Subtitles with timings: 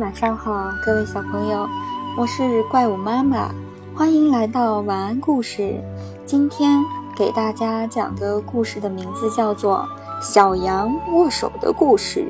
[0.00, 1.68] 晚上好，各位小朋友，
[2.16, 3.48] 我是怪物妈妈，
[3.94, 5.80] 欢迎来到晚安故事。
[6.26, 6.80] 今天
[7.16, 9.86] 给大家讲的故事的名字叫做
[10.24, 12.20] 《小羊握手的故事》。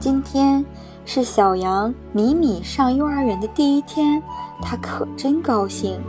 [0.00, 0.64] 今天
[1.04, 4.20] 是小羊米米上幼儿园的第一天，
[4.60, 6.00] 它可真高兴。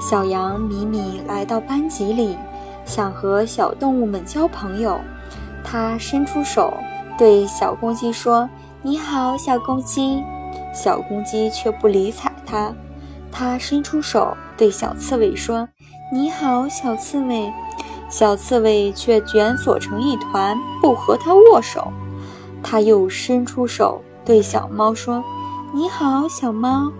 [0.00, 2.36] 小羊米米来到班级里，
[2.86, 4.98] 想和小动物们交朋友。
[5.62, 6.72] 它伸出手
[7.18, 8.48] 对小公鸡说。
[8.82, 10.22] 你好，小公鸡。
[10.76, 12.74] 小公鸡却不理睬它。
[13.32, 15.66] 它伸出手对小刺猬说
[16.12, 17.50] ：“你好，小刺猬。”
[18.08, 21.90] 小刺猬却卷缩成一团，不和它握手。
[22.62, 25.24] 它又伸出手对小猫说
[25.74, 26.92] ：“你好，小猫。”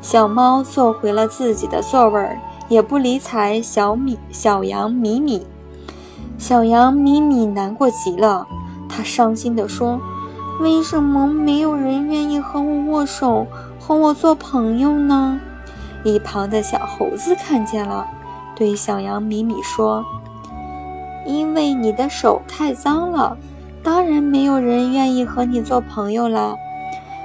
[0.00, 2.38] 小猫坐回了自己的座位，
[2.68, 5.44] 也不理睬小米小羊米米。
[6.38, 8.46] 小羊米米难过极了，
[8.88, 10.00] 它伤心地说。
[10.60, 13.46] 为什么没有人愿意和我握手，
[13.78, 15.40] 和我做朋友呢？
[16.04, 18.06] 一旁的小猴子看见了，
[18.56, 20.04] 对小羊米米说
[21.26, 23.36] ：“因为你的手太脏了，
[23.82, 26.56] 当然没有人愿意和你做朋友了。”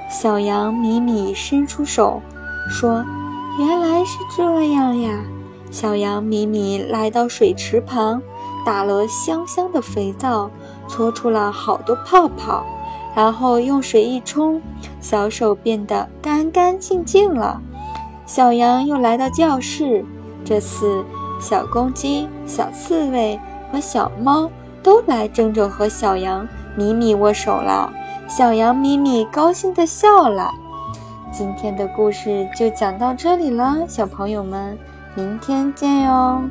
[0.08, 2.22] 小羊米米伸出手
[2.68, 3.04] 说
[3.58, 5.18] ：“原来是这样呀！”
[5.72, 8.22] 小羊米米来到水池旁，
[8.64, 10.48] 打了香香的肥皂，
[10.86, 12.64] 搓出了好多泡泡。
[13.14, 14.60] 然后用水一冲，
[15.00, 17.60] 小手变得干干净净了。
[18.26, 20.04] 小羊又来到教室，
[20.44, 21.04] 这次
[21.40, 23.38] 小公鸡、小刺猬
[23.70, 24.50] 和小猫
[24.82, 27.92] 都来争着和小羊米米握手了。
[28.26, 30.50] 小羊米米高兴地笑了。
[31.32, 34.78] 今天的故事就讲到这里了，小朋友们，
[35.16, 36.44] 明天见哟。